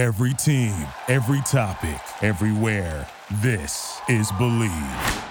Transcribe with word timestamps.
Every 0.00 0.32
team, 0.32 0.74
every 1.08 1.42
topic, 1.42 2.00
everywhere. 2.22 3.06
This 3.42 4.00
is 4.08 4.32
Bleav. 4.32 5.24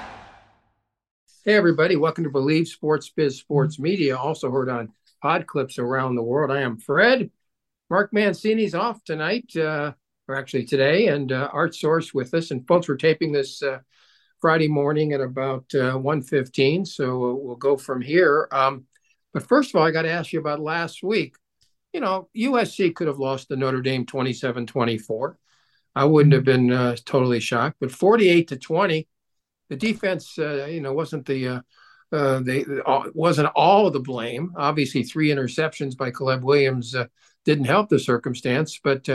Hey, 1.44 1.56
everybody. 1.56 1.96
Welcome 1.96 2.26
to 2.26 2.30
Bleav 2.30 2.68
Sports 2.68 3.10
Biz 3.10 3.40
Sports 3.40 3.80
Media, 3.80 4.16
also 4.16 4.52
heard 4.52 4.70
on 4.70 4.94
pod 5.24 5.48
clips 5.48 5.80
around 5.80 6.14
the 6.14 6.22
world. 6.22 6.52
I 6.52 6.62
am 6.62 6.78
Fred. 6.78 7.32
Mark 7.90 8.14
Mancini's 8.14 8.76
off 8.76 9.04
tonight, 9.04 9.52
uh, 9.56 9.94
or 10.28 10.36
actually 10.36 10.66
today, 10.66 11.08
and 11.08 11.32
uh, 11.32 11.50
Art 11.52 11.74
Source 11.74 12.14
with 12.14 12.32
us. 12.36 12.52
And 12.52 12.68
folks, 12.68 12.88
we're 12.88 12.98
taping 12.98 13.32
this 13.32 13.64
uh, 13.64 13.80
Friday 14.40 14.68
morning 14.68 15.14
at 15.14 15.22
about 15.22 15.66
uh, 15.74 15.98
1.15, 15.98 16.86
so 16.86 17.40
we'll 17.42 17.56
go 17.56 17.76
from 17.76 18.02
here. 18.02 18.48
Um, 18.52 18.86
but 19.34 19.48
first 19.48 19.72
of 19.72 19.78
all, 19.82 19.88
I 19.88 19.90
got 19.90 20.04
to 20.04 20.12
ask 20.12 20.32
you 20.32 20.40
about 20.40 20.60
last 20.60 21.02
week 21.02 21.34
you 21.94 22.00
know, 22.00 22.30
USC 22.36 22.94
could 22.94 23.08
have 23.08 23.20
lost 23.20 23.48
to 23.48 23.56
Notre 23.56 23.82
Dame 23.82 24.06
27 24.06 24.66
24. 24.66 25.38
I 25.96 26.06
wouldn't 26.06 26.34
have 26.34 26.44
been 26.44 26.72
uh, 26.72 26.96
totally 27.06 27.40
shocked, 27.40 27.78
but 27.80 27.92
48 27.92 28.50
to 28.50 28.58
20, 28.58 29.08
the 29.70 29.76
defense, 29.76 30.38
uh, 30.38 30.66
you 30.66 30.82
know, 30.82 30.94
wasn't 30.94 31.26
the, 31.26 31.48
uh, 31.48 31.62
uh 32.12 32.40
they 32.40 32.66
uh, 32.86 33.04
wasn't 33.14 33.50
all 33.56 33.90
the 33.90 34.00
blame. 34.00 34.54
Obviously, 34.56 35.04
three 35.04 35.30
interceptions 35.30 35.98
by 35.98 36.12
Caleb 36.12 36.44
Williams 36.44 36.96
uh, 36.96 37.06
didn't 37.44 37.66
help 37.66 37.90
the 37.90 38.00
circumstance, 38.00 38.80
but 38.84 39.08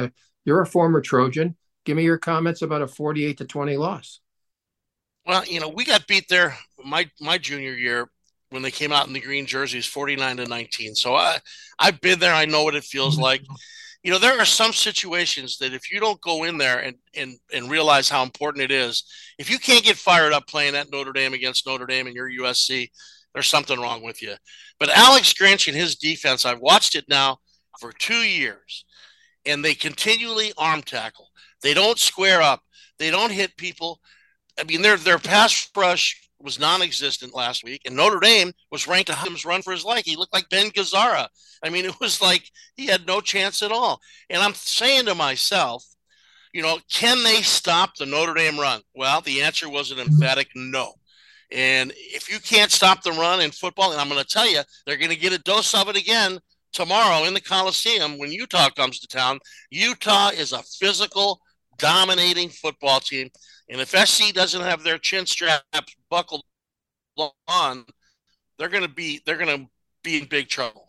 you're 0.45 0.63
a 0.63 0.67
former 0.67 1.01
Trojan. 1.01 1.57
Give 1.85 1.97
me 1.97 2.05
your 2.05 2.19
comments 2.19 2.63
about 2.63 2.83
a 2.83 2.87
48 2.87 3.39
to 3.39 3.45
20 3.45 3.77
loss. 3.77 4.21
Well, 5.27 5.45
you 5.47 5.61
know, 5.61 5.69
we 5.69 5.85
got 5.85 6.07
beat 6.07 6.29
there 6.29 6.57
my 6.85 7.09
my 7.21 7.39
junior 7.39 7.73
year 7.73 8.11
when 8.51 8.63
they 8.63 8.71
came 8.71 8.93
out 8.93 9.07
in 9.07 9.13
the 9.13 9.21
green 9.21 9.47
jerseys 9.47 9.87
49 9.87 10.39
to 10.39 10.47
19 10.47 10.95
so 10.95 11.15
i 11.15 11.39
i've 11.79 12.01
been 12.01 12.19
there. 12.19 12.35
I 12.35 12.45
know 12.45 12.63
what 12.65 12.75
it 12.75 12.85
feels 12.85 13.15
mm-hmm. 13.15 13.25
like. 13.25 13.43
You 14.03 14.11
know 14.11 14.19
there 14.19 14.39
are 14.39 14.45
some 14.45 14.73
situations 14.73 15.59
that 15.59 15.73
if 15.73 15.91
you 15.91 15.99
don't 15.99 16.21
go 16.21 16.45
in 16.45 16.59
there 16.59 16.79
and 16.81 16.97
and 17.17 17.39
and 17.53 17.71
realize 17.71 18.09
how 18.09 18.23
important 18.23 18.63
it 18.65 18.71
is 18.71 19.05
if 19.39 19.51
you 19.51 19.59
can't 19.59 19.85
get 19.85 19.97
fired 19.97 20.33
up 20.33 20.47
playing 20.47 20.75
at 20.75 20.93
notre 20.93 21.13
dame 21.13 21.33
against 21.33 21.67
notre 21.67 21.87
dame 21.87 22.07
and 22.07 22.15
your 22.15 22.31
usc 22.43 22.91
there's 23.33 23.49
something 23.49 23.81
wrong 23.81 24.03
with 24.03 24.23
you. 24.23 24.35
But 24.79 24.91
alex 24.91 25.33
grinch 25.33 25.69
and 25.69 25.77
his 25.77 25.97
defense 25.97 26.45
i've 26.45 26.61
watched 26.61 26.95
it 26.95 27.07
now 27.09 27.39
for 27.81 27.93
two 27.93 28.15
years 28.15 28.85
and 29.47 29.65
they 29.65 29.75
continually 29.75 30.53
arm 30.57 30.83
tackle. 30.83 31.29
They 31.63 31.75
don't 31.75 31.99
square 31.99 32.43
up. 32.43 32.63
They 32.99 33.11
don't 33.11 33.33
hit 33.33 33.57
people. 33.57 34.01
I 34.59 34.65
mean 34.65 34.83
their 34.83 34.97
their 34.97 35.19
pass 35.19 35.69
rush 35.77 36.24
was 36.41 36.59
non-existent 36.59 37.35
last 37.35 37.65
week, 37.65 37.83
and 37.87 37.97
Notre 37.97 38.21
Dame 38.21 38.53
was 38.71 38.87
ranked 38.87 39.09
a 39.09 39.15
Hums 39.15 39.45
run 39.45 39.63
for 39.63 39.73
his 39.73 39.85
life. 39.85 40.05
He 40.05 40.17
looked 40.17 40.35
like 40.35 40.49
Ben 40.49 40.71
Gazzara. 40.71 41.29
I 41.63 41.71
mean, 41.71 41.85
it 41.87 41.99
was 42.01 42.21
like 42.21 42.51
he 42.77 42.87
had 42.87 43.07
no 43.07 43.21
chance 43.21 43.63
at 43.63 43.73
all. 43.73 44.01
And 44.31 44.43
I'm 44.43 44.55
saying 44.55 45.07
to 45.07 45.15
myself, 45.15 45.85
you 46.53 46.63
know, 46.63 46.79
can 46.91 47.25
they 47.25 47.43
stop 47.43 47.97
the 47.97 48.07
Notre 48.07 48.35
Dame 48.35 48.59
run? 48.59 48.81
Well, 48.95 49.21
the 49.21 49.43
answer 49.43 49.69
was 49.69 49.91
an 49.91 49.99
mm-hmm. 49.99 50.13
emphatic 50.13 50.49
no. 50.55 50.95
And 51.51 51.93
if 51.97 52.31
you 52.31 52.39
can't 52.39 52.71
stop 52.71 53.03
the 53.03 53.13
run 53.13 53.41
in 53.41 53.51
football, 53.51 53.93
and 53.93 54.01
I'm 54.01 54.09
going 54.09 54.23
to 54.23 54.27
tell 54.27 54.49
you, 54.49 54.61
they're 54.87 54.97
going 54.97 55.11
to 55.11 55.17
get 55.17 55.33
a 55.33 55.39
dose 55.39 55.75
of 55.75 55.89
it 55.89 55.97
again 55.97 56.39
tomorrow 56.73 57.25
in 57.27 57.35
the 57.35 57.41
Coliseum 57.41 58.19
when 58.19 58.33
Utah 58.33 58.71
comes 58.71 59.01
to 59.01 59.07
town. 59.07 59.39
Utah 59.71 60.31
is 60.31 60.53
a 60.53 60.63
physical, 60.63 61.41
dominating 61.79 62.49
football 62.49 63.01
team. 63.01 63.31
And 63.69 63.81
if 63.81 63.91
SC 63.91 64.35
doesn't 64.35 64.61
have 64.61 64.83
their 64.83 64.99
chin 64.99 65.27
straps 65.27 65.97
buckled 66.11 66.43
on, 67.49 67.85
they're 68.59 68.69
going 68.69 68.83
to 68.83 68.89
be 68.89 69.21
they're 69.25 69.39
going 69.39 69.65
to 69.65 69.71
be 70.03 70.19
in 70.19 70.27
big 70.27 70.49
trouble. 70.49 70.89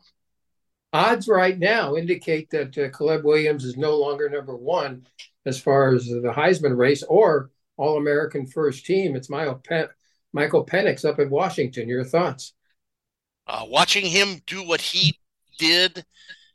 Odds 0.94 1.28
right 1.28 1.58
now 1.58 1.96
indicate 1.96 2.50
that 2.52 2.78
uh, 2.78 2.90
Caleb 2.96 3.26
Williams 3.26 3.66
is 3.66 3.76
no 3.76 3.98
longer 3.98 4.30
number 4.30 4.56
one 4.56 5.06
as 5.46 5.60
far 5.60 5.94
as 5.94 6.06
the 6.06 6.34
Heisman 6.36 6.78
race 6.78 7.04
or 7.04 7.52
All 7.78 7.98
American 7.98 8.46
first 8.48 8.86
team. 8.86 9.16
It's 9.16 9.30
Michael, 9.30 9.62
Pen- 9.68 9.90
Michael 10.32 10.66
Penix 10.66 11.04
up 11.04 11.20
in 11.20 11.30
Washington. 11.30 11.90
Your 11.90 12.06
thoughts? 12.06 12.54
Uh, 13.48 13.66
watching 13.68 14.06
him 14.06 14.42
do 14.48 14.64
what 14.64 14.82
he 14.82 15.20
did 15.60 16.06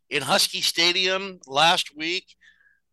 in 0.09 0.23
Husky 0.23 0.61
Stadium 0.61 1.41
last 1.47 1.97
week 1.97 2.35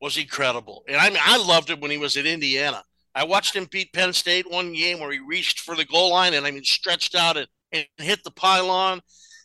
was 0.01 0.17
incredible. 0.17 0.83
And 0.88 0.97
I 0.97 1.09
mean, 1.09 1.19
I 1.21 1.38
loved 1.38 1.69
him 1.69 1.79
when 1.79 1.91
he 1.91 1.97
was 1.97 2.17
at 2.17 2.25
Indiana. 2.25 2.83
I 3.17 3.23
watched 3.23 3.55
him 3.55 3.67
beat 3.72 3.94
Penn 3.94 4.13
State 4.13 4.50
one 4.50 4.73
game 4.73 5.00
where 5.00 5.11
he 5.11 5.17
reached 5.19 5.61
for 5.61 5.75
the 5.75 5.85
goal 5.85 6.11
line 6.11 6.35
and 6.35 6.45
I 6.45 6.51
mean 6.51 6.63
stretched 6.63 7.16
out 7.16 7.35
and, 7.35 7.47
and 7.72 7.85
hit 7.97 8.23
the 8.23 8.29
pylon. 8.29 9.01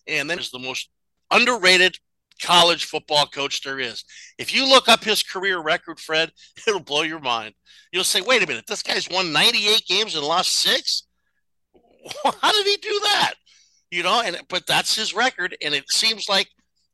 And 0.07 0.29
then 0.29 0.39
is 0.39 0.51
the 0.51 0.59
most 0.59 0.91
underrated 1.31 1.97
college 2.43 2.85
football 2.85 3.25
coach 3.25 3.63
there 3.63 3.81
is. 3.81 4.05
If 4.37 4.55
you 4.55 4.69
look 4.69 4.91
up 4.91 5.03
his 5.03 5.23
career 5.23 5.59
record, 5.59 5.99
Fred, 5.99 6.33
it'll 6.69 6.81
blow 6.81 7.01
your 7.01 7.21
mind. 7.21 7.55
You'll 7.93 8.05
say, 8.05 8.21
wait 8.21 8.43
a 8.43 8.47
minute, 8.47 8.67
this 8.67 8.83
guy's 8.83 9.09
won 9.09 9.33
98 9.33 9.87
games 9.87 10.17
and 10.17 10.25
lost 10.25 10.55
six? 10.59 11.05
How 12.25 12.53
did 12.53 12.67
he 12.67 12.77
do 12.77 13.01
that? 13.05 13.35
You 13.91 14.03
know, 14.03 14.21
and 14.23 14.39
but 14.49 14.67
that's 14.67 14.97
his 14.97 15.15
record, 15.15 15.57
and 15.63 15.75
it 15.75 15.85
seems 15.91 16.29
like 16.29 16.49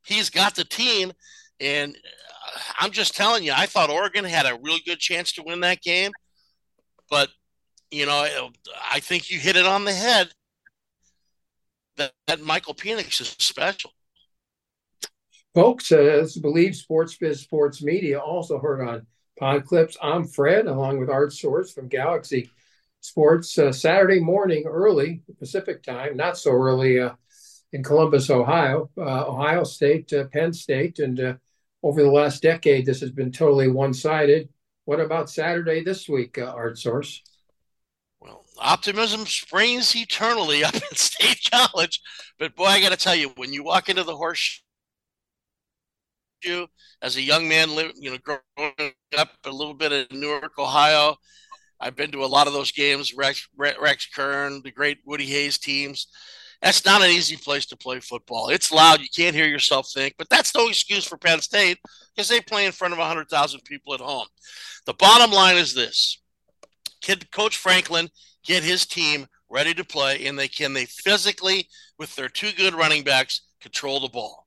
he's 0.05 0.31
got 0.31 0.55
the 0.55 0.65
team. 0.65 1.13
And 1.61 1.97
uh, 1.97 2.59
I'm 2.81 2.91
just 2.91 3.17
telling 3.17 3.45
you, 3.45 3.53
I 3.55 3.67
thought 3.67 3.91
Oregon 3.91 4.25
had 4.25 4.47
a 4.47 4.59
really 4.63 4.83
good 4.85 4.99
chance 4.99 5.33
to 5.33 5.43
win 5.45 5.61
that 5.61 5.81
game. 5.81 6.13
But 7.11 7.29
you 7.91 8.07
know, 8.07 8.51
I 8.91 9.01
think 9.01 9.31
you 9.31 9.39
hit 9.39 9.57
it 9.57 9.67
on 9.67 9.85
the 9.85 9.93
head. 9.93 10.31
That, 11.97 12.13
that 12.27 12.41
Michael 12.41 12.75
Penix 12.75 13.21
is 13.21 13.35
special. 13.39 13.91
Folks, 15.55 15.91
uh, 15.91 16.27
Bleav 16.37 16.75
Sports 16.75 17.17
Biz 17.17 17.41
Sports 17.41 17.83
Media 17.83 18.21
also 18.21 18.61
heard 18.61 18.87
on 18.87 19.07
Pod 19.39 19.65
Clips. 19.65 19.97
I'm 20.01 20.25
Fred, 20.25 20.67
along 20.67 20.99
with 21.01 21.11
Art 21.11 21.33
Source 21.33 21.73
from 21.73 21.89
Galaxy 21.89 22.51
Sports. 23.01 23.59
Uh, 23.59 23.73
Saturday 23.73 24.21
morning, 24.21 24.65
early 24.67 25.23
Pacific 25.39 25.83
time, 25.83 26.17
not 26.17 26.39
so 26.39 26.53
early 26.53 27.01
uh, 27.01 27.15
in 27.73 27.83
Columbus, 27.83 28.31
Ohio, 28.31 28.91
uh, 28.97 29.27
Ohio 29.27 29.65
State, 29.65 30.13
uh, 30.13 30.25
Penn 30.33 30.53
State, 30.53 30.99
and 30.99 31.19
uh, 31.19 31.35
over 31.83 32.03
the 32.03 32.11
last 32.11 32.43
decade, 32.43 32.87
this 32.87 33.01
has 33.01 33.11
been 33.11 33.33
totally 33.33 33.69
one-sided. 33.69 34.49
What 34.89 35.01
about 35.01 35.29
Saturday 35.29 35.85
this 35.85 36.09
week, 36.09 36.39
uh, 36.39 36.47
Art 36.47 36.79
Source? 36.79 37.23
Well, 38.21 38.47
optimism 38.57 39.27
springs 39.27 39.95
eternally 39.95 40.65
up 40.65 40.75
in 40.75 40.81
State 40.95 41.47
College, 41.53 42.01
but 42.39 42.57
boy, 42.57 42.65
I 42.65 42.81
got 42.81 42.93
to 42.93 42.97
tell 42.97 43.15
you, 43.15 43.29
when 43.37 43.53
you 43.53 43.63
walk 43.63 43.91
into 43.91 44.03
the 44.03 44.17
horseshoe 44.17 44.63
as 47.03 47.17
a 47.19 47.21
young 47.21 47.47
man, 47.47 47.69
you 47.97 48.13
know, 48.13 48.17
growing 48.25 48.93
up 49.19 49.29
a 49.45 49.51
little 49.51 49.75
bit 49.75 49.93
in 49.93 50.21
Newark, 50.21 50.59
Ohio, 50.59 51.17
I've 51.79 51.95
been 51.95 52.11
to 52.13 52.25
a 52.25 52.27
lot 52.27 52.47
of 52.47 52.55
those 52.55 52.73
games. 52.73 53.13
Rex, 53.13 53.47
Rex 53.59 54.09
Kern, 54.17 54.63
the 54.65 54.73
great 54.73 55.01
Woody 55.05 55.27
Hayes 55.27 55.59
teams 55.59 56.07
that's 56.63 56.85
not 56.85 57.03
an 57.03 57.11
easy 57.11 57.37
place 57.37 57.67
to 57.67 57.77
play 57.77 58.01
football. 58.01 58.49
It's 58.49 58.73
loud. 58.73 59.01
You 59.01 59.09
can't 59.15 59.35
hear 59.35 59.47
yourself 59.47 59.91
think, 59.93 60.15
but 60.19 60.29
that's 60.29 60.55
no 60.55 60.69
excuse 60.69 61.05
for 61.05 61.17
Penn 61.17 61.41
State 61.41 61.79
because 62.15 62.29
they 62.29 62.41
play 62.41 62.67
in 62.67 62.73
front 62.73 62.93
of 62.93 62.99
100,000 62.99 63.61
people 63.65 63.95
at 63.95 64.01
home. 64.01 64.27
The 64.87 64.95
bottom 64.95 65.31
line 65.31 65.57
is 65.57 65.75
this 65.75 66.21
Kid, 67.01 67.31
Coach 67.31 67.57
Franklin 67.57 68.09
get 68.45 68.65
his 68.65 68.87
team 68.87 69.27
ready 69.49 69.75
to 69.75 69.85
play, 69.85 70.27
and 70.27 70.39
they 70.39 70.49
can 70.49 70.73
they 70.73 70.87
physically, 70.87 71.69
with 71.99 72.15
their 72.17 72.29
two 72.29 72.53
good 72.53 72.75
running 72.75 73.05
backs, 73.05 73.43
control 73.61 74.01
the 74.01 74.09
ball. 74.09 74.47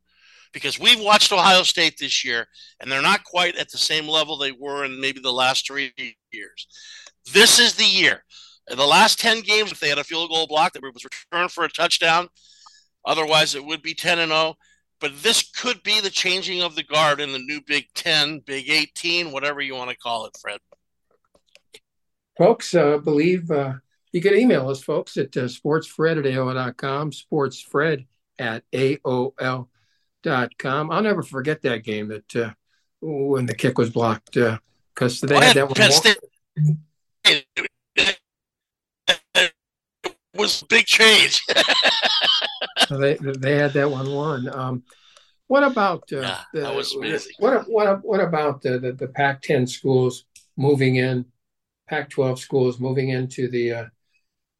Because 0.53 0.77
we've 0.77 0.99
watched 0.99 1.31
Ohio 1.31 1.63
State 1.63 1.95
this 1.97 2.25
year, 2.25 2.45
and 2.79 2.91
they're 2.91 3.01
not 3.01 3.23
quite 3.23 3.55
at 3.55 3.71
the 3.71 3.77
same 3.77 4.07
level 4.07 4.37
they 4.37 4.51
were 4.51 4.83
in 4.83 4.99
maybe 4.99 5.21
the 5.21 5.31
last 5.31 5.65
three 5.65 5.93
years. 6.31 6.67
This 7.31 7.57
is 7.57 7.75
the 7.75 7.85
year. 7.85 8.23
In 8.69 8.77
the 8.77 8.85
last 8.85 9.19
10 9.19 9.41
games, 9.41 9.71
if 9.71 9.79
they 9.79 9.89
had 9.89 9.97
a 9.97 10.03
field 10.03 10.29
goal 10.29 10.47
block 10.47 10.73
that 10.73 10.83
was 10.83 11.03
returned 11.03 11.51
for 11.51 11.63
a 11.63 11.69
touchdown, 11.69 12.27
otherwise 13.05 13.55
it 13.55 13.65
would 13.65 13.81
be 13.81 13.93
10 13.93 14.19
and 14.19 14.31
0. 14.31 14.55
But 14.99 15.23
this 15.23 15.49
could 15.49 15.81
be 15.81 15.99
the 15.99 16.11
changing 16.11 16.61
of 16.61 16.75
the 16.75 16.83
guard 16.83 17.19
in 17.19 17.31
the 17.31 17.39
new 17.39 17.59
Big 17.61 17.85
10, 17.95 18.41
Big 18.45 18.69
18, 18.69 19.31
whatever 19.31 19.59
you 19.59 19.73
want 19.73 19.89
to 19.89 19.97
call 19.97 20.25
it, 20.25 20.37
Fred. 20.39 20.59
Folks, 22.37 22.75
uh, 22.75 22.99
Bleav 22.99 23.49
uh, 23.49 23.73
you 24.11 24.21
can 24.21 24.35
email 24.35 24.69
us, 24.69 24.83
folks, 24.83 25.17
at 25.17 25.35
uh, 25.37 25.45
sportsfred 25.45 26.17
at 26.19 26.25
AOL.com, 26.25 27.11
sportsfred 27.11 28.05
at 28.37 28.63
AOL.com. 28.71 29.67
I'll 30.91 31.01
never 31.01 31.23
forget 31.23 31.61
that 31.61 31.83
game 31.83 32.09
that 32.09 32.35
uh, 32.35 32.51
when 33.01 33.45
the 33.45 33.55
kick 33.55 33.77
was 33.77 33.89
blocked 33.89 34.33
because 34.33 35.23
uh, 35.23 35.27
they 35.27 35.35
had 35.35 35.55
that 35.55 35.69
one 35.69 35.75
was 40.35 40.63
big 40.63 40.85
change. 40.85 41.43
they 42.89 43.15
they 43.15 43.55
had 43.55 43.73
that 43.73 43.89
one 43.89 44.11
won. 44.11 44.49
Um, 44.53 44.83
what 45.47 45.63
about 45.63 46.03
uh, 46.13 46.37
the, 46.53 46.61
that 46.61 46.75
was 46.75 46.95
amazing. 46.95 47.33
What 47.39 47.69
what 47.69 48.03
what 48.03 48.19
about 48.21 48.61
the, 48.61 48.79
the, 48.79 48.93
the 48.93 49.07
Pac-10 49.07 49.67
schools 49.67 50.25
moving 50.55 50.95
in, 50.95 51.25
Pac-12 51.89 52.39
schools 52.39 52.79
moving 52.79 53.09
into 53.09 53.49
the 53.49 53.73
uh, 53.73 53.85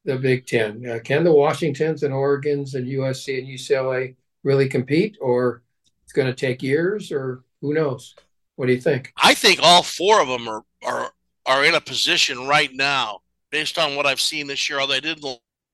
the 0.04 0.16
Big 0.16 0.46
Ten? 0.46 0.86
Uh, 0.86 0.98
can 1.02 1.24
the 1.24 1.32
Washingtons 1.32 2.02
and 2.02 2.12
Oregon's 2.12 2.74
and 2.74 2.86
USC 2.86 3.38
and 3.38 3.48
UCLA 3.48 4.16
really 4.44 4.68
compete, 4.68 5.16
or 5.20 5.62
it's 6.04 6.12
going 6.12 6.28
to 6.28 6.34
take 6.34 6.62
years, 6.62 7.10
or 7.10 7.42
who 7.62 7.72
knows? 7.72 8.14
What 8.56 8.66
do 8.66 8.72
you 8.74 8.80
think? 8.80 9.12
I 9.16 9.32
think 9.34 9.60
all 9.62 9.82
four 9.82 10.20
of 10.20 10.28
them 10.28 10.46
are 10.46 10.62
are 10.84 11.12
are 11.46 11.64
in 11.64 11.74
a 11.74 11.80
position 11.80 12.46
right 12.46 12.70
now, 12.72 13.20
based 13.50 13.78
on 13.78 13.96
what 13.96 14.04
I've 14.04 14.20
seen 14.20 14.46
this 14.46 14.68
year. 14.68 14.78
Although 14.78 14.94
I 14.94 15.00
didn't 15.00 15.22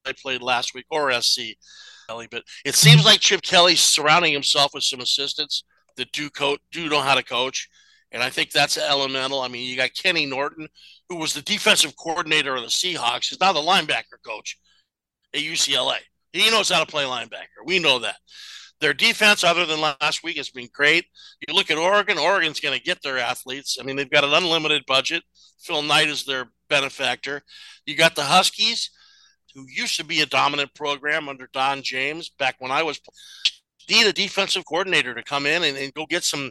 I 0.09 0.13
played 0.21 0.43
last 0.43 0.75
week 0.75 0.87
or 0.91 1.13
SC, 1.21 1.57
Kelly. 2.09 2.29
but 2.31 2.43
it 2.65 2.75
seems 2.75 3.05
like 3.05 3.21
Chip 3.21 3.43
Kelly's 3.43 3.81
surrounding 3.81 4.33
himself 4.33 4.73
with 4.75 4.85
some 4.85 5.01
assistants 5.01 5.65
that 5.97 6.13
do 6.13 6.31
coach 6.31 6.61
do 6.73 6.89
know 6.89 7.01
how 7.01 7.15
to 7.15 7.23
coach, 7.23 7.69
and 8.13 8.23
I 8.23 8.31
think 8.31 8.51
that's 8.51 8.79
elemental. 8.79 9.41
I 9.41 9.49
mean, 9.49 9.69
you 9.69 9.77
got 9.77 9.91
Kenny 9.95 10.27
Norton, 10.27 10.69
who 11.09 11.17
was 11.17 11.35
the 11.35 11.43
defensive 11.43 11.95
coordinator 11.97 12.57
of 12.57 12.63
the 12.63 12.69
Seahawks, 12.69 13.33
is 13.33 13.41
now 13.41 13.53
the 13.53 13.61
linebacker 13.61 14.23
coach 14.27 14.59
at 15.35 15.41
UCLA. 15.41 15.99
He 16.33 16.51
knows 16.51 16.71
how 16.71 16.81
to 16.81 16.91
play 16.91 17.05
linebacker. 17.05 17.65
We 17.65 17.79
know 17.79 17.99
that. 18.01 18.17
Their 18.81 18.95
defense, 18.95 19.43
other 19.43 19.67
than 19.67 19.81
last 19.81 20.23
week, 20.23 20.37
has 20.37 20.51
been 20.51 20.69
great. 20.73 21.05
You 21.47 21.55
look 21.55 21.71
at 21.71 21.79
Oregon, 21.79 22.17
Oregon's 22.17 22.61
going 22.61 22.79
to 22.79 22.85
get 22.85 23.03
their 23.03 23.19
athletes. 23.19 23.77
I 23.81 23.85
mean, 23.85 23.97
they've 23.97 24.09
got 24.09 24.25
an 24.25 24.33
unlimited 24.33 24.85
budget. 24.87 25.25
Phil 25.61 25.83
Knight 25.83 26.09
is 26.09 26.25
their 26.25 26.51
benefactor. 26.71 27.43
You 27.87 27.97
got 27.97 28.15
the 28.15 28.23
Huskies, 28.23 28.91
who 29.55 29.67
used 29.69 29.97
to 29.97 30.05
be 30.05 30.21
a 30.21 30.27
dominant 30.27 30.75
program 30.75 31.29
under 31.29 31.49
Don 31.53 31.83
James 31.83 32.31
back 32.39 32.57
when 32.59 32.71
I 32.71 32.83
was. 32.83 33.01
Need 33.91 34.07
a 34.07 34.13
defensive 34.13 34.67
coordinator 34.67 35.15
to 35.15 35.23
come 35.23 35.47
in 35.47 35.63
and, 35.63 35.75
and 35.75 35.95
go 35.95 36.05
get 36.05 36.23
some 36.23 36.51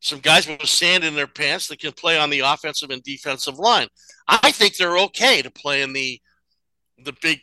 some 0.00 0.18
guys 0.18 0.48
with 0.48 0.66
sand 0.66 1.04
in 1.04 1.14
their 1.14 1.26
pants 1.26 1.68
that 1.68 1.78
can 1.78 1.92
play 1.92 2.18
on 2.18 2.30
the 2.30 2.40
offensive 2.40 2.88
and 2.88 3.02
defensive 3.02 3.58
line. 3.58 3.86
I 4.26 4.50
think 4.50 4.76
they're 4.76 4.98
okay 4.98 5.42
to 5.42 5.50
play 5.50 5.82
in 5.82 5.92
the 5.92 6.18
the 7.04 7.14
big 7.20 7.40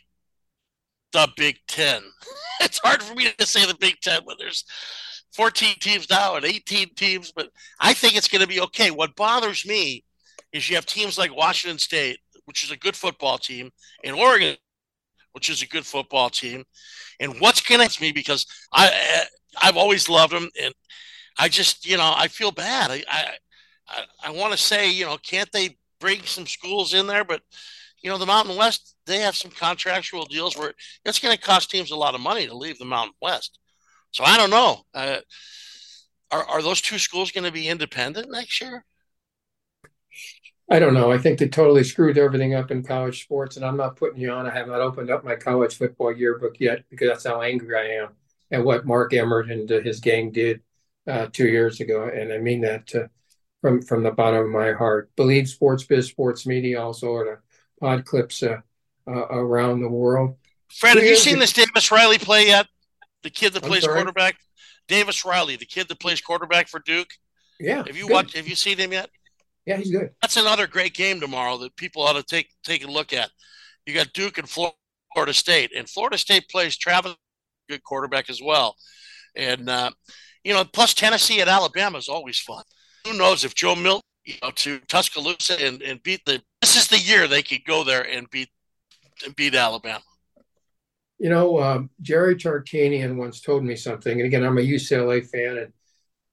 the 1.12 1.28
Big 1.36 1.58
Ten. 1.68 2.02
it's 2.60 2.78
hard 2.78 3.02
for 3.02 3.14
me 3.14 3.28
to 3.38 3.46
say 3.46 3.64
the 3.64 3.76
Big 3.78 4.00
Ten 4.00 4.22
when 4.24 4.36
there's 4.38 4.64
14 5.34 5.76
teams 5.80 6.08
now 6.10 6.36
and 6.36 6.44
18 6.44 6.94
teams, 6.94 7.32
but 7.34 7.50
I 7.80 7.94
think 7.94 8.16
it's 8.16 8.28
going 8.28 8.42
to 8.42 8.48
be 8.48 8.60
okay. 8.62 8.90
What 8.90 9.16
bothers 9.16 9.66
me 9.66 10.04
is 10.52 10.68
you 10.68 10.76
have 10.76 10.86
teams 10.86 11.18
like 11.18 11.34
Washington 11.34 11.78
State, 11.78 12.18
which 12.46 12.64
is 12.64 12.70
a 12.70 12.76
good 12.76 12.96
football 12.96 13.38
team, 13.38 13.70
and 14.04 14.16
Oregon, 14.16 14.56
which 15.32 15.48
is 15.48 15.62
a 15.62 15.68
good 15.68 15.86
football 15.86 16.30
team. 16.30 16.64
And 17.20 17.40
what's 17.40 17.60
going 17.60 17.86
to 17.86 18.02
me 18.02 18.12
because 18.12 18.46
I 18.72 19.24
I've 19.62 19.76
always 19.76 20.08
loved 20.08 20.32
them, 20.32 20.48
and 20.60 20.74
I 21.38 21.48
just 21.48 21.86
you 21.86 21.96
know 21.96 22.12
I 22.16 22.28
feel 22.28 22.52
bad. 22.52 22.90
I 22.90 23.34
I, 23.88 24.04
I 24.24 24.30
want 24.30 24.52
to 24.52 24.58
say 24.58 24.90
you 24.90 25.04
know 25.04 25.16
can't 25.18 25.50
they 25.52 25.76
bring 26.00 26.22
some 26.22 26.46
schools 26.46 26.94
in 26.94 27.06
there, 27.06 27.24
but 27.24 27.42
you 28.02 28.10
know, 28.10 28.18
the 28.18 28.26
Mountain 28.26 28.56
West, 28.56 28.94
they 29.06 29.18
have 29.20 29.36
some 29.36 29.50
contractual 29.50 30.24
deals 30.24 30.56
where 30.56 30.74
it's 31.04 31.18
going 31.18 31.36
to 31.36 31.42
cost 31.42 31.70
teams 31.70 31.90
a 31.90 31.96
lot 31.96 32.14
of 32.14 32.20
money 32.20 32.46
to 32.46 32.56
leave 32.56 32.78
the 32.78 32.84
Mountain 32.84 33.14
West. 33.20 33.58
So 34.12 34.24
I 34.24 34.36
don't 34.36 34.50
know. 34.50 34.82
Uh, 34.94 35.18
are, 36.30 36.44
are 36.44 36.62
those 36.62 36.80
two 36.80 36.98
schools 36.98 37.32
going 37.32 37.44
to 37.44 37.52
be 37.52 37.68
independent 37.68 38.30
next 38.30 38.60
year? 38.60 38.84
I 40.70 40.78
don't 40.78 40.94
know. 40.94 41.10
I 41.10 41.18
think 41.18 41.38
they 41.38 41.48
totally 41.48 41.82
screwed 41.82 42.18
everything 42.18 42.54
up 42.54 42.70
in 42.70 42.82
college 42.82 43.22
sports, 43.22 43.56
and 43.56 43.64
I'm 43.64 43.76
not 43.76 43.96
putting 43.96 44.20
you 44.20 44.30
on. 44.30 44.46
I 44.46 44.50
have 44.50 44.68
not 44.68 44.80
opened 44.80 45.10
up 45.10 45.24
my 45.24 45.34
college 45.34 45.76
football 45.76 46.12
yearbook 46.12 46.60
yet 46.60 46.84
because 46.90 47.08
that's 47.08 47.26
how 47.26 47.40
angry 47.40 47.74
I 47.74 48.02
am 48.02 48.10
at 48.50 48.64
what 48.64 48.86
Mark 48.86 49.14
Emmert 49.14 49.50
and 49.50 49.68
his 49.68 50.00
gang 50.00 50.30
did 50.30 50.60
uh, 51.06 51.28
two 51.32 51.48
years 51.48 51.80
ago, 51.80 52.08
and 52.08 52.32
I 52.32 52.38
mean 52.38 52.60
that 52.62 52.94
uh, 52.94 53.08
from 53.60 53.82
from 53.82 54.02
the 54.02 54.10
bottom 54.10 54.44
of 54.44 54.50
my 54.50 54.72
heart. 54.72 55.10
Bleav 55.16 55.48
Sports 55.48 55.84
Biz 55.84 56.08
Sports 56.08 56.46
Media 56.46 56.82
also 56.82 57.20
at 57.20 57.26
a 57.26 57.38
pod 57.80 58.04
clips 58.04 58.42
uh, 58.42 58.60
uh, 59.06 59.26
around 59.30 59.80
the 59.80 59.88
world. 59.88 60.36
Fred, 60.68 60.96
have 60.96 61.04
you 61.04 61.16
seen 61.16 61.38
this 61.38 61.52
Davis 61.52 61.90
Riley 61.90 62.18
play 62.18 62.48
yet? 62.48 62.66
The 63.22 63.30
kid 63.30 63.54
that 63.54 63.62
plays 63.62 63.86
quarterback, 63.86 64.36
Davis 64.86 65.24
Riley, 65.24 65.56
the 65.56 65.66
kid 65.66 65.88
that 65.88 65.98
plays 65.98 66.20
quarterback 66.20 66.68
for 66.68 66.78
Duke. 66.80 67.08
Yeah. 67.58 67.84
Have 67.86 67.96
you 67.96 68.06
good. 68.06 68.12
watched? 68.12 68.36
Have 68.36 68.46
you 68.46 68.54
seen 68.54 68.78
him 68.78 68.92
yet? 68.92 69.10
Yeah, 69.68 69.76
he's 69.76 69.90
good. 69.90 70.08
That's 70.22 70.38
another 70.38 70.66
great 70.66 70.94
game 70.94 71.20
tomorrow 71.20 71.58
that 71.58 71.76
people 71.76 72.02
ought 72.02 72.14
to 72.14 72.22
take 72.22 72.48
take 72.64 72.82
a 72.84 72.90
look 72.90 73.12
at. 73.12 73.28
You 73.84 73.92
got 73.92 74.14
Duke 74.14 74.38
and 74.38 74.48
Florida 74.48 75.34
State, 75.34 75.72
and 75.76 75.86
Florida 75.86 76.16
State 76.16 76.48
plays 76.48 76.78
Travis, 76.78 77.14
good 77.68 77.84
quarterback 77.84 78.30
as 78.30 78.40
well, 78.42 78.76
and 79.36 79.68
uh, 79.68 79.90
you 80.42 80.54
know, 80.54 80.64
plus 80.64 80.94
Tennessee 80.94 81.42
at 81.42 81.48
Alabama 81.48 81.98
is 81.98 82.08
always 82.08 82.40
fun. 82.40 82.62
Who 83.06 83.18
knows 83.18 83.44
if 83.44 83.54
Joe 83.54 83.76
Milton 83.76 84.00
you 84.24 84.36
know, 84.42 84.50
to 84.52 84.78
Tuscaloosa 84.88 85.62
and, 85.62 85.82
and 85.82 86.02
beat 86.02 86.24
the. 86.24 86.40
This 86.62 86.74
is 86.74 86.88
the 86.88 86.98
year 86.98 87.28
they 87.28 87.42
could 87.42 87.66
go 87.66 87.84
there 87.84 88.08
and 88.08 88.28
beat 88.30 88.48
and 89.26 89.36
beat 89.36 89.54
Alabama. 89.54 90.00
You 91.18 91.28
know, 91.28 91.60
um, 91.60 91.90
Jerry 92.00 92.36
Tarkanian 92.36 93.16
once 93.16 93.42
told 93.42 93.64
me 93.64 93.76
something, 93.76 94.18
and 94.18 94.26
again, 94.26 94.44
I'm 94.44 94.56
a 94.56 94.62
UCLA 94.62 95.26
fan, 95.26 95.58
and 95.58 95.72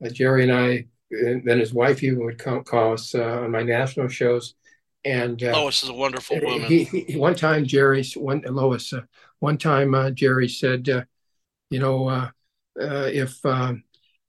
uh, 0.06 0.14
Jerry 0.14 0.44
and 0.44 0.54
I, 0.54 0.86
then 1.22 1.60
his 1.60 1.74
wife 1.74 2.04
even 2.04 2.24
would 2.26 2.38
come, 2.38 2.64
call 2.64 2.94
us 2.94 3.16
uh, 3.16 3.42
on 3.44 3.52
my 3.52 3.64
national 3.64 4.08
shows. 4.08 4.56
And 5.04 5.42
uh, 5.44 5.52
Lois 5.52 5.84
is 5.84 5.90
a 5.90 5.94
wonderful 5.94 6.40
woman. 6.42 6.62
He, 6.64 6.84
he, 6.84 7.18
one 7.18 7.36
time, 7.36 7.66
Jerry, 7.66 8.04
one 8.16 8.42
Lois, 8.48 8.92
uh, 8.92 9.02
one 9.40 9.58
time, 9.58 9.94
uh, 9.94 10.10
Jerry 10.12 10.50
said, 10.50 10.90
uh, 10.90 11.04
you 11.70 11.80
know, 11.80 12.30
if 12.76 13.46
um, 13.46 13.84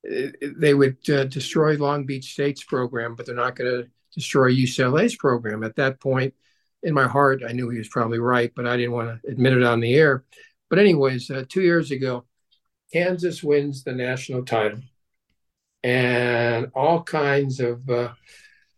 they 0.04 0.74
would 0.74 0.98
uh, 1.08 1.24
destroy 1.24 1.76
Long 1.76 2.04
Beach 2.04 2.32
State's 2.32 2.62
program, 2.62 3.14
but 3.14 3.26
they're 3.26 3.34
not 3.34 3.56
going 3.56 3.70
to 3.70 3.88
destroy 4.14 4.52
UCLA's 4.52 5.16
program. 5.16 5.64
At 5.64 5.76
that 5.76 6.00
point, 6.00 6.34
in 6.82 6.94
my 6.94 7.08
heart, 7.08 7.42
I 7.46 7.52
knew 7.52 7.70
he 7.70 7.78
was 7.78 7.88
probably 7.88 8.18
right, 8.18 8.52
but 8.54 8.66
I 8.66 8.76
didn't 8.76 8.92
want 8.92 9.22
to 9.22 9.30
admit 9.30 9.54
it 9.54 9.64
on 9.64 9.80
the 9.80 9.94
air. 9.94 10.24
But, 10.68 10.78
anyways, 10.78 11.30
uh, 11.30 11.44
two 11.48 11.62
years 11.62 11.90
ago, 11.90 12.26
Kansas 12.92 13.42
wins 13.42 13.82
the 13.82 13.92
national 13.92 14.44
title, 14.44 14.80
and 15.82 16.70
all 16.74 17.02
kinds 17.02 17.60
of 17.60 17.88
uh, 17.88 18.12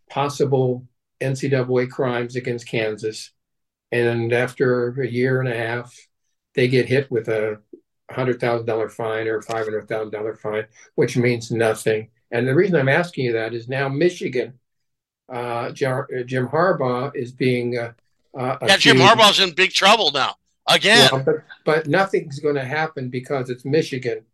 possible 0.09 0.85
NCAA 1.21 1.89
crimes 1.89 2.35
against 2.35 2.67
Kansas. 2.67 3.31
And 3.91 4.31
after 4.33 4.89
a 5.01 5.07
year 5.07 5.39
and 5.39 5.49
a 5.49 5.55
half, 5.55 5.95
they 6.55 6.67
get 6.67 6.87
hit 6.87 7.09
with 7.09 7.27
a 7.27 7.59
$100,000 8.11 8.91
fine 8.91 9.27
or 9.27 9.41
$500,000 9.41 10.39
fine, 10.39 10.65
which 10.95 11.17
means 11.17 11.51
nothing. 11.51 12.09
And 12.31 12.47
the 12.47 12.55
reason 12.55 12.75
I'm 12.75 12.89
asking 12.89 13.25
you 13.25 13.33
that 13.33 13.53
is 13.53 13.67
now 13.67 13.89
Michigan, 13.89 14.59
uh, 15.27 15.71
Jim 15.71 16.47
Harbaugh 16.47 17.15
is 17.15 17.31
being. 17.31 17.77
Uh, 17.77 17.93
uh, 18.37 18.57
yeah, 18.67 18.77
Jim 18.77 18.97
Harbaugh's 18.97 19.39
in 19.39 19.51
big 19.51 19.71
trouble 19.71 20.11
now 20.11 20.35
again. 20.67 21.09
Well, 21.11 21.23
but, 21.23 21.35
but 21.65 21.87
nothing's 21.87 22.39
going 22.39 22.55
to 22.55 22.65
happen 22.65 23.09
because 23.09 23.49
it's 23.49 23.65
Michigan. 23.65 24.25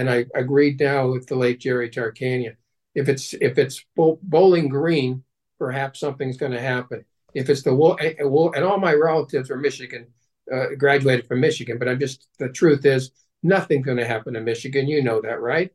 And 0.00 0.08
I 0.08 0.24
agreed 0.34 0.80
now 0.80 1.10
with 1.10 1.26
the 1.26 1.34
late 1.34 1.60
Jerry 1.60 1.90
Tarkanian. 1.90 2.56
If 2.94 3.10
it's 3.10 3.34
if 3.34 3.58
it's 3.58 3.84
Bowling 3.94 4.70
Green, 4.70 5.24
perhaps 5.58 6.00
something's 6.00 6.38
going 6.38 6.52
to 6.52 6.60
happen. 6.60 7.04
If 7.34 7.50
it's 7.50 7.62
the 7.62 7.74
Wool, 7.74 7.98
and 8.00 8.64
all 8.64 8.78
my 8.78 8.94
relatives 8.94 9.50
are 9.50 9.58
Michigan 9.58 10.06
uh, 10.50 10.68
graduated 10.78 11.26
from 11.26 11.40
Michigan, 11.40 11.78
but 11.78 11.86
I'm 11.86 12.00
just 12.00 12.28
the 12.38 12.48
truth 12.48 12.86
is 12.86 13.10
nothing's 13.42 13.84
going 13.84 13.98
to 13.98 14.06
happen 14.06 14.36
in 14.36 14.44
Michigan. 14.44 14.88
You 14.88 15.02
know 15.02 15.20
that, 15.20 15.42
right? 15.42 15.70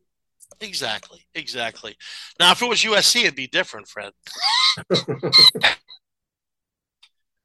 Exactly, 0.59 1.27
exactly. 1.35 1.95
Now, 2.39 2.51
if 2.53 2.63
it 2.63 2.67
was 2.67 2.79
USC, 2.79 3.25
it'd 3.25 3.35
be 3.35 3.45
different, 3.45 3.87
Fred. 3.87 4.11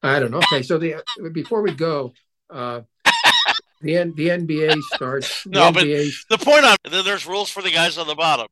I 0.03 0.19
don't 0.19 0.31
know. 0.31 0.39
Okay, 0.39 0.63
so 0.63 0.79
the 0.79 1.05
before 1.35 1.61
we 1.61 1.73
go, 1.73 2.15
uh, 2.49 2.81
the 3.81 3.97
N, 3.97 4.15
the 4.15 4.29
NBA 4.29 4.81
starts. 4.95 5.45
The 5.45 5.51
no, 5.51 5.73
NBA, 5.73 6.11
but 6.29 6.39
the 6.39 6.45
point 6.45 6.65
on 6.65 6.77
there's 7.05 7.27
rules 7.27 7.51
for 7.51 7.63
the 7.63 7.71
guys 7.71 7.99
on 7.99 8.07
the 8.07 8.15
bottom. 8.15 8.49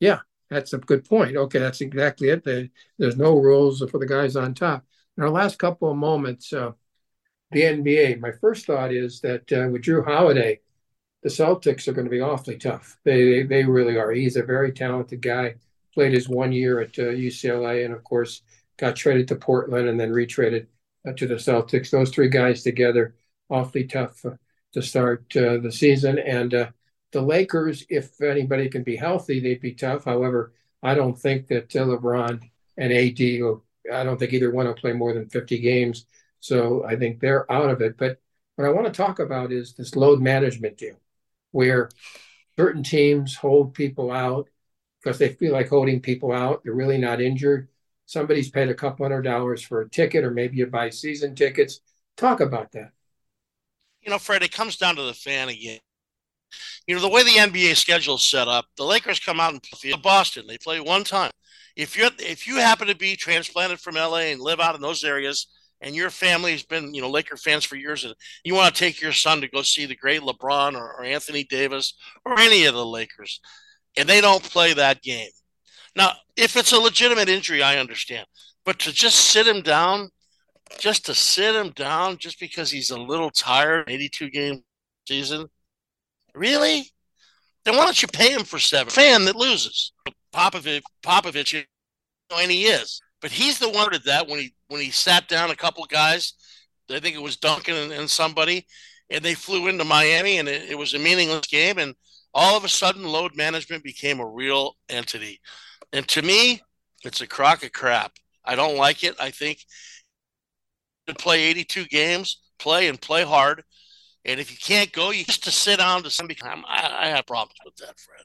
Yeah, 0.00 0.20
that's 0.50 0.72
a 0.72 0.78
good 0.78 1.04
point. 1.08 1.36
Okay, 1.36 1.58
that's 1.58 1.80
exactly 1.80 2.28
it. 2.28 2.44
there's 2.98 3.16
no 3.16 3.38
rules 3.38 3.82
for 3.90 3.98
the 3.98 4.06
guys 4.06 4.36
on 4.36 4.54
top. 4.54 4.84
In 5.16 5.22
our 5.22 5.30
last 5.30 5.58
couple 5.58 5.90
of 5.90 5.96
moments, 5.96 6.52
uh, 6.52 6.72
the 7.50 7.62
NBA, 7.62 8.20
my 8.20 8.32
first 8.32 8.66
thought 8.66 8.92
is 8.92 9.20
that 9.20 9.50
uh, 9.52 9.68
with 9.70 9.82
Jrue 9.82 10.04
Holiday, 10.04 10.60
the 11.22 11.28
Celtics 11.28 11.88
are 11.88 11.92
going 11.92 12.04
to 12.04 12.10
be 12.10 12.20
awfully 12.20 12.58
tough. 12.58 12.98
They, 13.04 13.24
they, 13.24 13.42
they 13.44 13.64
really 13.64 13.96
are. 13.96 14.10
He's 14.10 14.36
a 14.36 14.42
very 14.42 14.72
talented 14.72 15.22
guy. 15.22 15.56
Played 15.94 16.12
his 16.12 16.28
one 16.28 16.52
year 16.52 16.80
at 16.80 16.98
uh, 16.98 17.04
UCLA, 17.04 17.84
and 17.84 17.94
of 17.94 18.04
course 18.04 18.42
got 18.76 18.96
traded 18.96 19.28
to 19.28 19.36
Portland 19.36 19.88
and 19.88 19.98
then 19.98 20.10
retraded 20.10 20.66
uh, 21.08 21.12
to 21.14 21.26
the 21.26 21.36
Celtics. 21.36 21.90
Those 21.90 22.10
three 22.10 22.28
guys 22.28 22.62
together, 22.62 23.14
awfully 23.50 23.84
tough 23.84 24.24
uh, 24.24 24.30
to 24.72 24.82
start 24.82 25.34
uh, 25.36 25.58
the 25.58 25.72
season. 25.72 26.18
And 26.18 26.54
uh, 26.54 26.66
the 27.12 27.22
Lakers, 27.22 27.84
if 27.88 28.20
anybody 28.20 28.68
can 28.68 28.82
be 28.82 28.96
healthy, 28.96 29.40
they'd 29.40 29.60
be 29.60 29.72
tough. 29.72 30.04
However, 30.04 30.52
I 30.82 30.94
don't 30.94 31.18
think 31.18 31.48
that 31.48 31.68
LeBron 31.68 32.40
and 32.76 32.92
AD, 32.92 33.18
will, 33.40 33.64
I 33.92 34.04
don't 34.04 34.18
think 34.18 34.32
either 34.32 34.50
one 34.50 34.66
will 34.66 34.74
play 34.74 34.92
more 34.92 35.14
than 35.14 35.28
50 35.28 35.58
games. 35.60 36.06
So 36.40 36.84
I 36.84 36.96
think 36.96 37.20
they're 37.20 37.50
out 37.50 37.70
of 37.70 37.80
it. 37.80 37.96
But 37.96 38.20
what 38.56 38.66
I 38.66 38.70
want 38.70 38.86
to 38.86 38.92
talk 38.92 39.18
about 39.18 39.52
is 39.52 39.74
this 39.74 39.96
load 39.96 40.20
management 40.20 40.76
deal, 40.76 41.00
where 41.52 41.90
certain 42.56 42.82
teams 42.82 43.36
hold 43.36 43.74
people 43.74 44.10
out 44.10 44.48
because 45.02 45.18
they 45.18 45.28
feel 45.28 45.52
like 45.52 45.68
holding 45.68 46.00
people 46.00 46.32
out. 46.32 46.64
They're 46.64 46.74
really 46.74 46.98
not 46.98 47.20
injured. 47.20 47.68
Somebody's 48.06 48.50
paid 48.50 48.68
a 48.68 48.74
couple 48.74 49.04
hundred 49.04 49.22
dollars 49.22 49.62
for 49.62 49.80
a 49.80 49.88
ticket, 49.88 50.24
or 50.24 50.30
maybe 50.30 50.56
you 50.56 50.66
buy 50.66 50.90
season 50.90 51.34
tickets. 51.34 51.80
Talk 52.16 52.40
about 52.40 52.72
that. 52.72 52.92
You 54.06 54.12
know, 54.12 54.18
Fred, 54.18 54.44
it 54.44 54.52
comes 54.52 54.76
down 54.76 54.96
to 54.96 55.02
the 55.02 55.14
fan 55.14 55.48
again. 55.48 55.80
you 56.86 56.94
know, 56.94 57.00
the 57.00 57.08
way 57.08 57.24
the 57.24 57.30
NBA 57.30 57.76
schedule 57.76 58.14
is 58.16 58.24
set 58.24 58.48
up, 58.48 58.66
the 58.76 58.84
Lakers 58.84 59.18
come 59.18 59.40
out 59.40 59.52
and 59.52 59.62
play 59.62 59.92
Boston. 60.02 60.46
They 60.46 60.58
play 60.58 60.80
one 60.80 61.04
time. 61.04 61.32
If 61.76 61.96
you 61.96 62.08
if 62.20 62.46
you 62.46 62.56
happen 62.56 62.86
to 62.88 62.96
be 62.96 63.16
transplanted 63.16 63.80
from 63.80 63.96
LA 63.96 64.30
and 64.30 64.40
live 64.40 64.60
out 64.60 64.76
in 64.76 64.80
those 64.80 65.04
areas, 65.04 65.48
and 65.80 65.94
your 65.94 66.10
family's 66.10 66.62
been, 66.62 66.94
you 66.94 67.02
know, 67.02 67.10
Laker 67.10 67.36
fans 67.36 67.64
for 67.64 67.76
years, 67.76 68.04
and 68.04 68.14
you 68.44 68.54
want 68.54 68.74
to 68.74 68.78
take 68.78 69.00
your 69.00 69.12
son 69.12 69.40
to 69.40 69.48
go 69.48 69.62
see 69.62 69.86
the 69.86 69.96
great 69.96 70.22
LeBron 70.22 70.74
or, 70.74 70.94
or 70.94 71.04
Anthony 71.04 71.44
Davis 71.44 71.94
or 72.24 72.38
any 72.38 72.64
of 72.64 72.74
the 72.74 72.86
Lakers, 72.86 73.40
and 73.96 74.08
they 74.08 74.20
don't 74.20 74.42
play 74.42 74.72
that 74.72 75.02
game. 75.02 75.30
Now, 75.96 76.12
if 76.36 76.56
it's 76.56 76.72
a 76.72 76.78
legitimate 76.78 77.28
injury, 77.28 77.62
I 77.62 77.78
understand. 77.78 78.26
But 78.64 78.78
to 78.80 78.92
just 78.92 79.16
sit 79.16 79.46
him 79.46 79.62
down, 79.62 80.10
just 80.78 81.06
to 81.06 81.14
sit 81.14 81.54
him 81.54 81.70
down 81.70 82.18
just 82.18 82.38
because 82.40 82.70
he's 82.70 82.90
a 82.90 83.00
little 83.00 83.30
tired, 83.30 83.88
82 83.88 84.30
game 84.30 84.62
season, 85.06 85.46
really? 86.34 86.90
Then 87.64 87.76
why 87.76 87.84
don't 87.84 88.00
you 88.00 88.08
pay 88.08 88.32
him 88.32 88.44
for 88.44 88.58
seven? 88.58 88.90
Fan 88.90 89.24
that 89.24 89.36
loses. 89.36 89.92
Popovich, 90.32 90.82
Popovich, 91.02 91.64
and 92.34 92.50
he 92.50 92.64
is. 92.64 93.00
But 93.20 93.32
he's 93.32 93.58
the 93.58 93.70
one 93.70 93.90
that 93.92 94.04
that 94.04 94.28
when 94.28 94.38
he 94.38 94.54
when 94.68 94.80
he 94.80 94.90
sat 94.90 95.26
down 95.28 95.50
a 95.50 95.56
couple 95.56 95.84
guys, 95.86 96.34
I 96.90 97.00
think 97.00 97.16
it 97.16 97.22
was 97.22 97.36
Duncan 97.36 97.74
and, 97.76 97.92
and 97.92 98.10
somebody, 98.10 98.66
and 99.10 99.24
they 99.24 99.34
flew 99.34 99.68
into 99.68 99.84
Miami, 99.84 100.38
and 100.38 100.48
it, 100.48 100.70
it 100.70 100.78
was 100.78 100.94
a 100.94 100.98
meaningless 100.98 101.46
game. 101.46 101.78
And 101.78 101.94
all 102.34 102.56
of 102.56 102.64
a 102.64 102.68
sudden, 102.68 103.04
load 103.04 103.34
management 103.34 103.82
became 103.82 104.20
a 104.20 104.26
real 104.26 104.76
entity. 104.88 105.40
And 105.92 106.06
to 106.08 106.22
me, 106.22 106.62
it's 107.04 107.20
a 107.20 107.26
crock 107.26 107.64
of 107.64 107.72
crap. 107.72 108.12
I 108.44 108.54
don't 108.54 108.76
like 108.76 109.02
it. 109.02 109.16
I 109.18 109.30
think 109.30 109.64
to 111.06 111.14
play 111.14 111.44
82 111.44 111.86
games, 111.86 112.40
play 112.58 112.88
and 112.88 113.00
play 113.00 113.24
hard. 113.24 113.64
And 114.24 114.40
if 114.40 114.50
you 114.50 114.56
can't 114.56 114.90
go, 114.92 115.10
you 115.10 115.24
just 115.24 115.44
to 115.44 115.50
sit 115.50 115.78
down 115.78 116.02
to 116.02 116.10
some 116.10 116.28
time. 116.28 116.64
I, 116.66 117.04
I 117.04 117.06
have 117.08 117.26
problems 117.26 117.58
with 117.64 117.76
that, 117.76 117.98
Fred. 117.98 118.24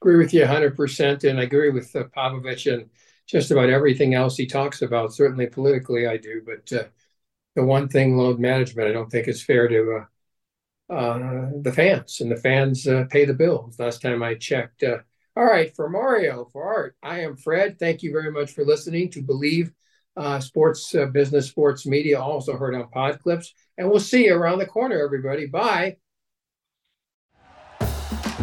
Agree 0.00 0.16
with 0.16 0.32
you 0.32 0.42
100%. 0.44 1.24
And 1.24 1.40
I 1.40 1.42
agree 1.42 1.70
with 1.70 1.94
uh, 1.96 2.04
Popovich 2.16 2.72
and 2.72 2.88
just 3.26 3.50
about 3.50 3.68
everything 3.68 4.14
else 4.14 4.36
he 4.36 4.46
talks 4.46 4.82
about. 4.82 5.12
Certainly 5.12 5.48
politically, 5.48 6.06
I 6.06 6.16
do. 6.16 6.42
But 6.46 6.72
uh, 6.72 6.84
the 7.56 7.64
one 7.64 7.88
thing, 7.88 8.16
load 8.16 8.38
management, 8.38 8.88
I 8.88 8.92
don't 8.92 9.10
think 9.10 9.26
is 9.26 9.42
fair 9.42 9.66
to 9.66 10.04
uh, 10.90 10.92
uh, 10.92 11.50
the 11.60 11.72
fans. 11.72 12.20
And 12.20 12.30
the 12.30 12.36
fans 12.36 12.86
uh, 12.86 13.06
pay 13.10 13.24
the 13.24 13.34
bills. 13.34 13.78
Last 13.78 14.00
time 14.00 14.22
I 14.22 14.34
checked. 14.34 14.82
Uh, 14.84 14.98
all 15.36 15.44
right, 15.44 15.74
for 15.74 15.88
Mario, 15.88 16.44
for 16.52 16.64
Art, 16.64 16.94
I 17.02 17.20
am 17.20 17.36
Fred. 17.36 17.78
Thank 17.78 18.02
you 18.02 18.12
very 18.12 18.30
much 18.30 18.52
for 18.52 18.66
listening 18.66 19.10
to 19.10 19.22
Bleav 19.22 19.72
uh, 20.16 20.40
Sports 20.40 20.94
uh, 20.94 21.06
Business 21.06 21.48
Sports 21.48 21.86
Media, 21.86 22.20
also 22.20 22.56
heard 22.56 22.74
on 22.74 22.88
Pod 22.88 23.20
Clips. 23.20 23.54
And 23.78 23.88
we'll 23.88 24.00
see 24.00 24.26
you 24.26 24.34
around 24.34 24.58
the 24.58 24.66
corner, 24.66 25.02
everybody. 25.02 25.46
Bye. 25.46 25.96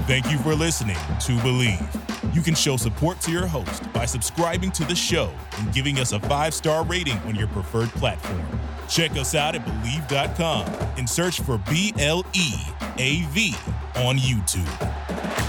Thank 0.08 0.32
you 0.32 0.40
for 0.40 0.56
listening 0.56 0.96
to 0.96 1.34
Bleav. 1.44 2.36
You 2.36 2.42
can 2.42 2.56
show 2.56 2.78
support 2.78 3.22
to 3.22 3.32
your 3.32 3.46
host 3.46 3.92
by 3.94 4.06
subscribing 4.06 4.72
to 4.72 4.84
the 4.86 4.96
show 4.96 5.32
and 5.58 5.72
giving 5.74 6.00
us 6.00 6.14
a 6.14 6.20
five 6.22 6.54
star 6.54 6.84
rating 6.86 7.18
on 7.20 7.36
your 7.36 7.48
preferred 7.50 7.90
platform. 7.90 8.42
Check 8.88 9.12
us 9.12 9.36
out 9.36 9.56
at 9.56 9.64
Bleav.com 9.66 10.66
and 10.98 11.08
search 11.08 11.42
for 11.42 11.60
B 11.70 11.94
L 12.00 12.26
E 12.34 12.54
A 12.98 13.22
V 13.30 13.54
on 13.98 14.18
YouTube. 14.18 15.49